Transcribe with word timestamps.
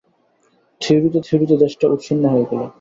থিওরীতে 0.81 1.19
থিওরীতে 1.25 1.55
দেশটা 1.63 1.85
উৎসন্ন 1.87 2.23
হয়ে 2.33 2.47
গেল। 2.49 2.61